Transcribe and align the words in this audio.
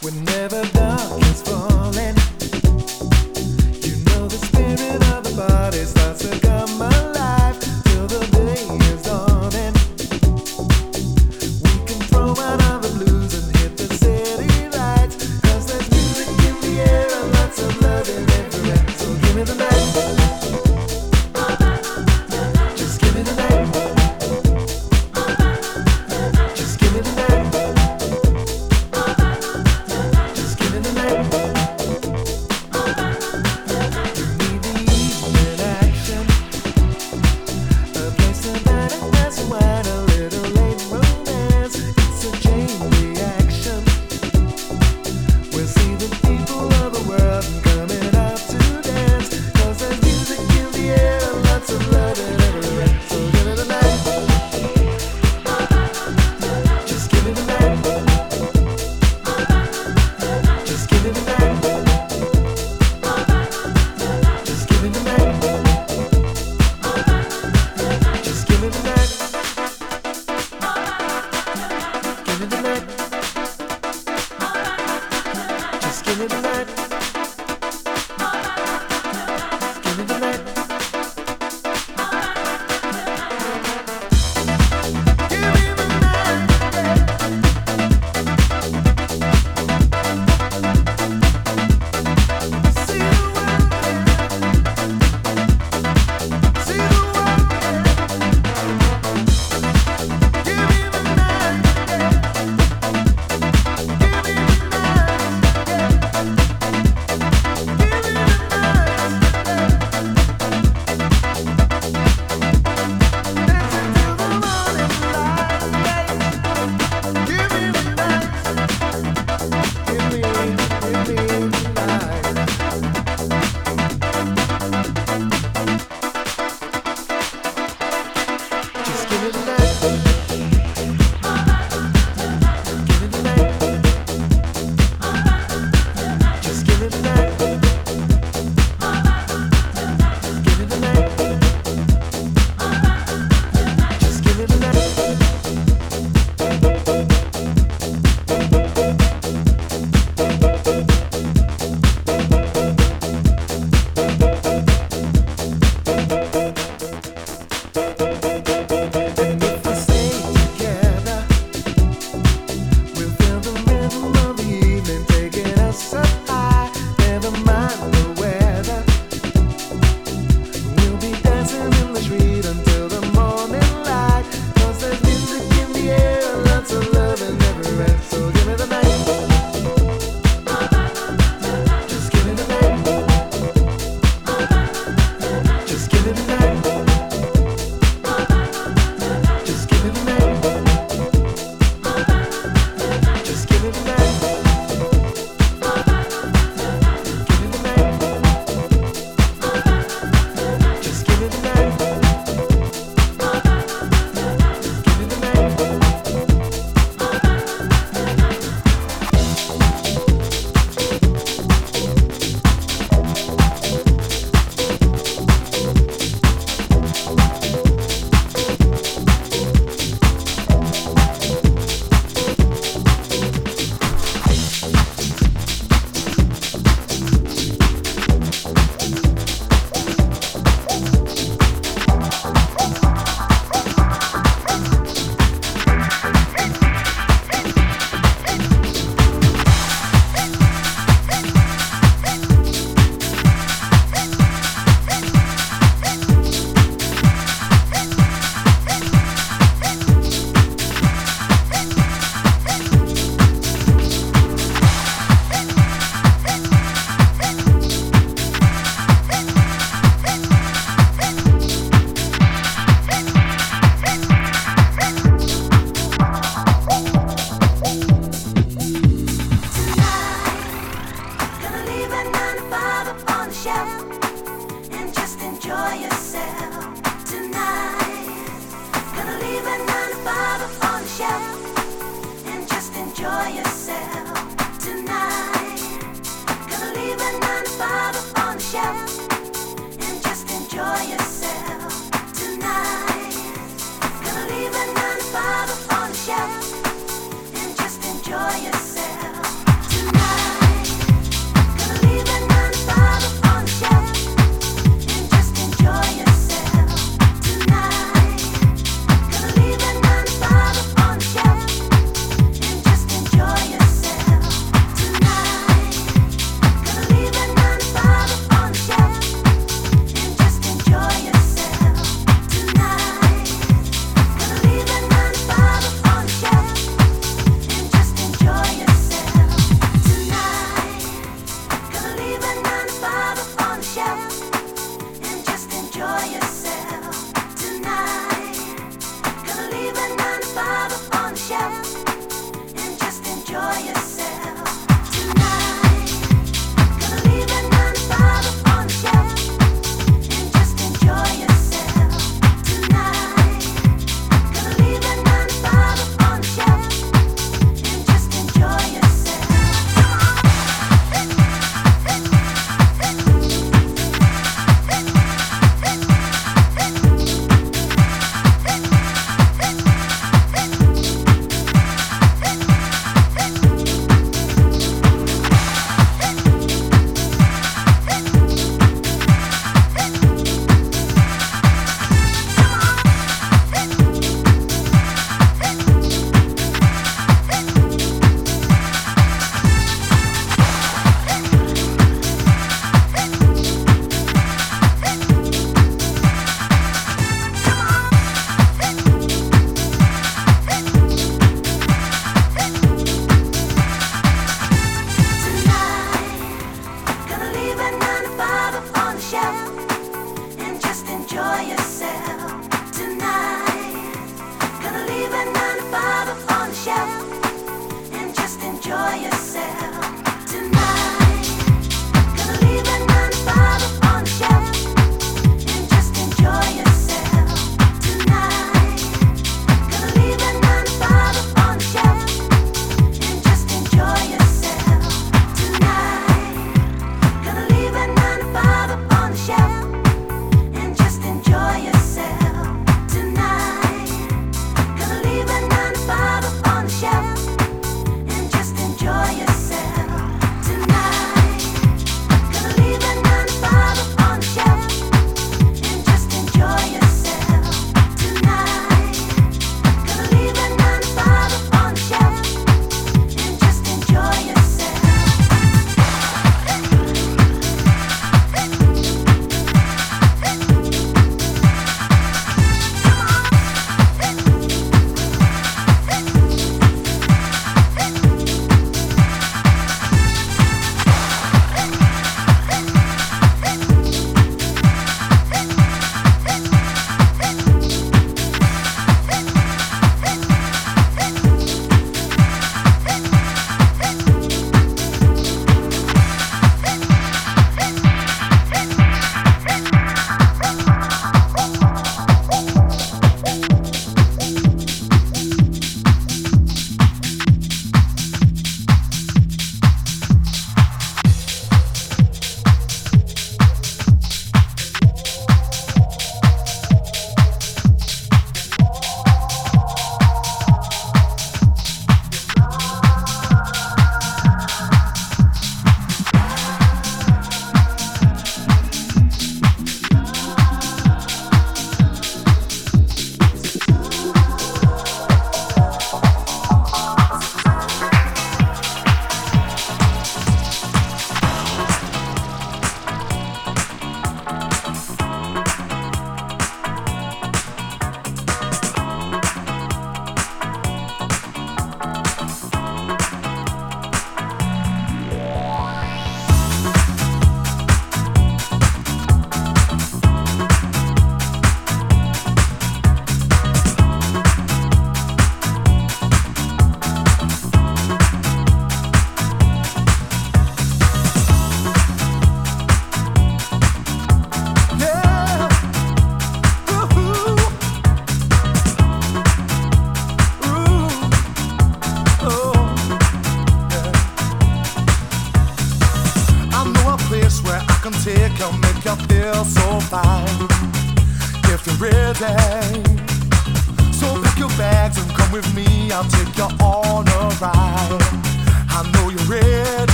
We're 0.00 0.12
never 0.12 0.62
done. 0.68 1.57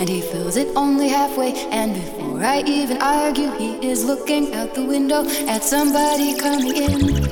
And 0.00 0.08
he 0.08 0.20
fills 0.20 0.56
it 0.56 0.68
only 0.76 1.08
halfway. 1.08 1.52
And 1.70 1.94
before 1.94 2.42
I 2.42 2.62
even 2.66 3.00
argue, 3.00 3.50
he 3.58 3.86
is 3.86 4.04
looking 4.04 4.54
out 4.54 4.74
the 4.74 4.84
window 4.84 5.24
at 5.46 5.62
somebody 5.62 6.36
coming 6.36 6.76
in. 6.76 7.31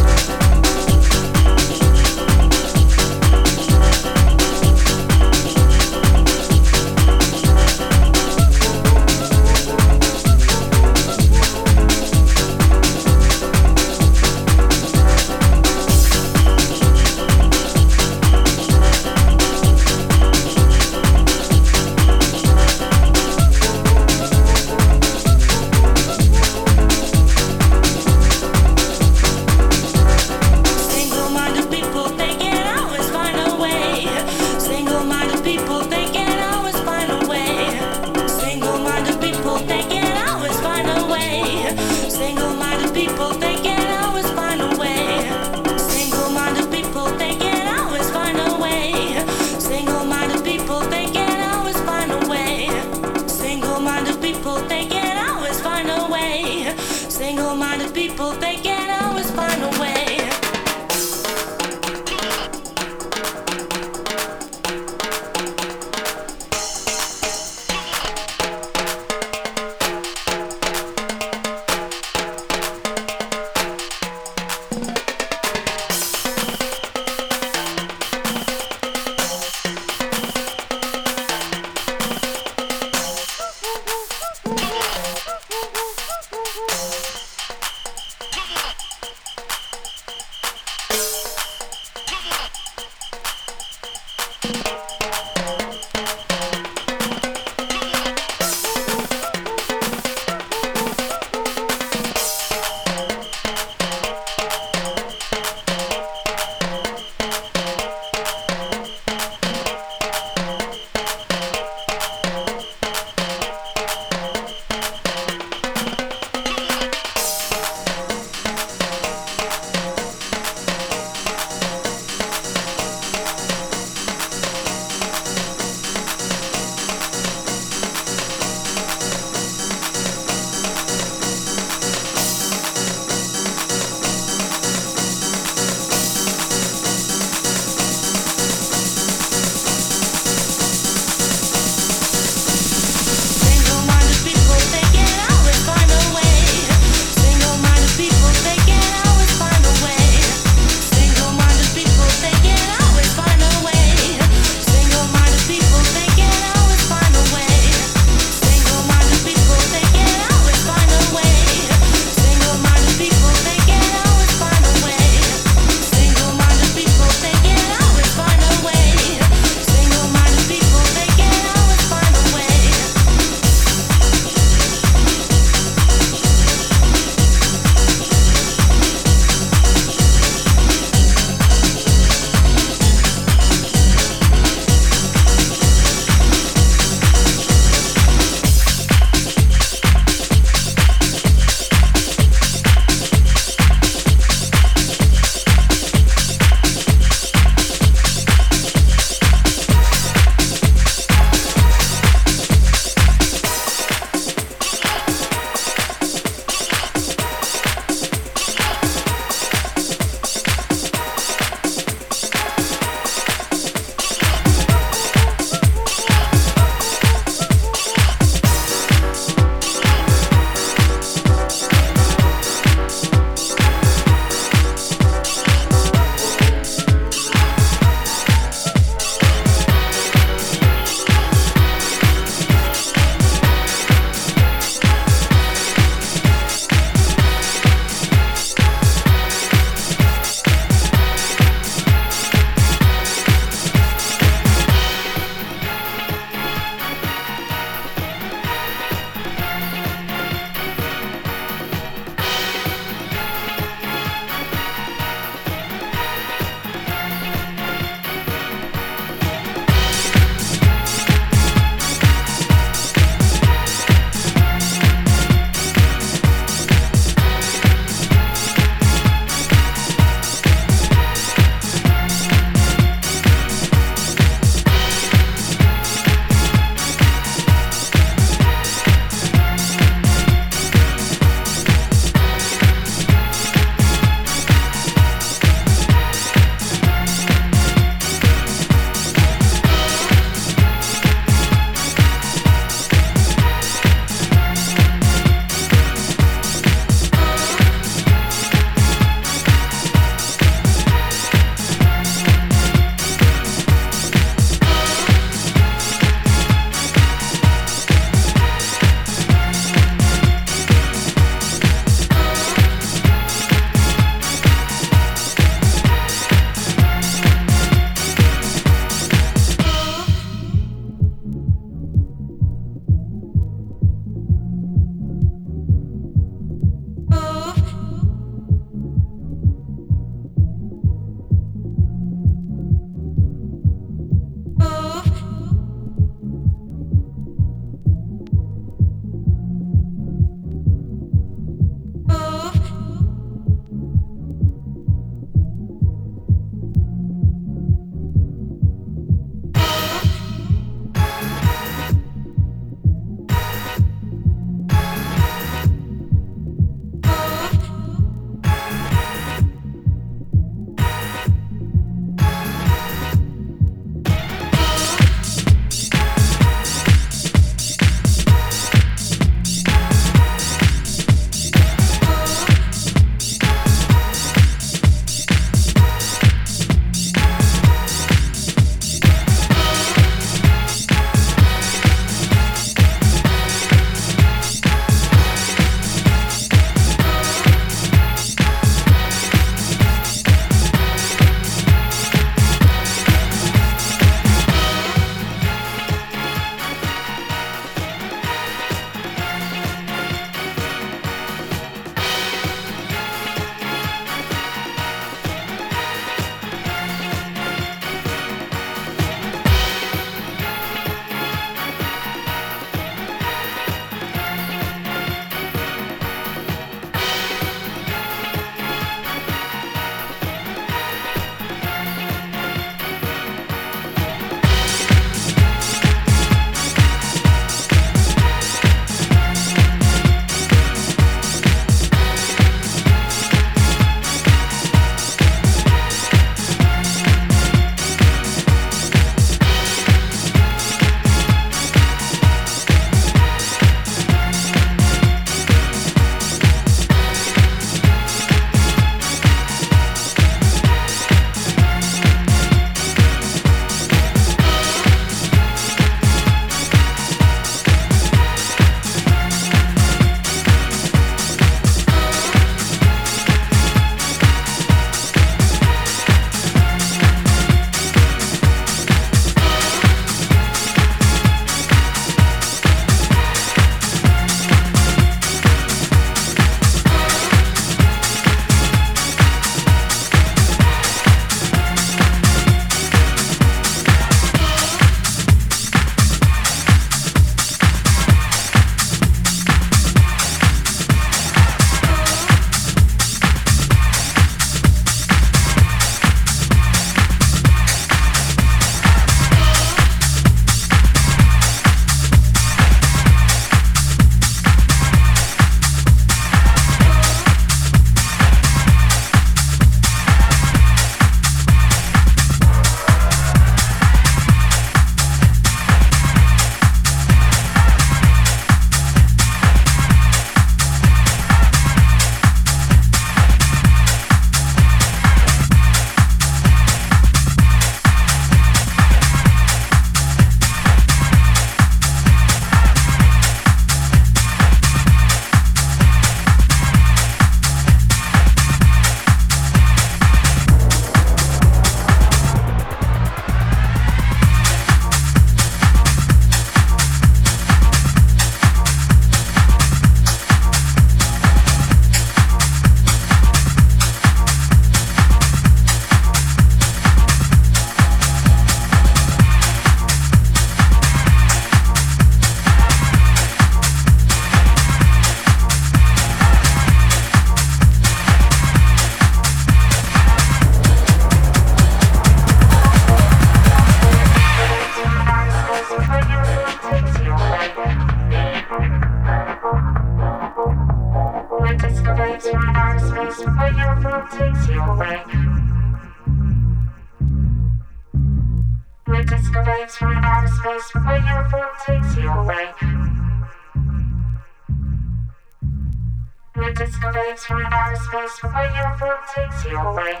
never 598.72 598.98
takes 599.14 599.44
you 599.44 599.56
away. 599.56 600.00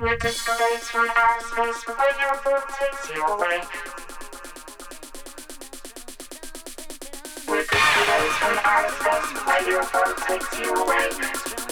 With 0.00 0.20
this 0.20 0.36
space 0.36 0.88
from 0.88 1.08
our 1.10 1.40
space 1.40 1.86
where 1.86 2.14
you 2.20 2.30
will 2.46 2.62
takes 2.78 3.10
you 3.10 3.22
away. 3.26 3.60
With 7.48 7.68
this 7.70 7.86
space 7.98 8.36
from 8.40 8.58
our 8.64 8.88
space 8.88 9.30
where 9.46 9.62
you 9.68 9.78
will 9.78 10.14
takes 10.26 10.58
you 10.58 10.74
away. 10.74 11.67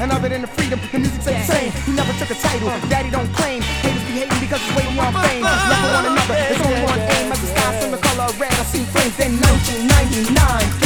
And 0.00 0.12
other 0.12 0.28
than 0.28 0.42
the 0.42 0.50
freedom, 0.52 0.78
the 0.92 0.98
music's 0.98 1.24
the 1.24 1.34
same. 1.42 1.72
He 1.84 1.92
never 1.92 2.12
took 2.20 2.30
a 2.30 2.38
title. 2.38 2.68
Daddy 2.86 3.10
don't 3.10 3.28
claim. 3.34 3.62
Haters 3.82 4.04
be 4.06 4.22
hating 4.22 4.40
because 4.40 4.60
he's 4.62 4.74
waiting 4.76 4.98
on 5.00 5.12
fame. 5.24 5.42
Love 5.42 5.90
one 5.90 6.06
another. 6.06 6.36
It's 6.38 6.62
only 6.62 6.82
one 6.86 7.00
aim. 7.00 7.32
As 7.32 7.40
the 7.40 7.48
sky 7.50 7.70
from 7.80 7.90
the 7.96 8.00
color 8.00 8.28
red. 8.38 8.54
I 8.54 8.64
see 8.68 8.84
flames 8.94 9.18
in 9.18 9.34
1999 9.42 10.36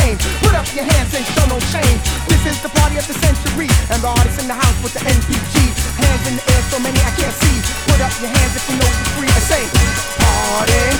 came. 0.00 0.16
Put 0.40 0.54
up 0.56 0.66
your 0.72 0.86
hands 0.86 1.12
and 1.12 1.24
show 1.36 1.46
no 1.50 1.58
shame. 1.74 1.98
This 2.30 2.42
is 2.46 2.56
the 2.62 2.72
party 2.72 2.96
of 2.96 3.06
the 3.10 3.16
century. 3.18 3.68
And 3.92 4.00
the 4.00 4.08
artists 4.08 4.40
in 4.40 4.48
the 4.48 4.56
house 4.56 4.78
with 4.80 4.94
the 4.96 5.02
NPGs. 5.04 5.76
Hands 5.98 6.24
in 6.30 6.34
the 6.40 6.44
air, 6.48 6.62
so 6.72 6.78
many 6.80 6.96
I 7.02 7.12
can't 7.18 7.36
see. 7.42 7.56
Put 7.90 8.00
up 8.00 8.14
your 8.22 8.32
hands 8.32 8.52
if 8.56 8.64
you 8.70 8.76
know 8.80 8.88
you're 8.88 9.12
free. 9.18 9.28
I 9.28 9.40
say, 9.44 9.62
party, 10.20 10.91